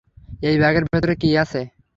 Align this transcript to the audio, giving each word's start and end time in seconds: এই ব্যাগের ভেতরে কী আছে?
এই 0.41 0.55
ব্যাগের 0.61 0.83
ভেতরে 0.87 1.13
কী 1.21 1.29
আছে? 1.43 1.61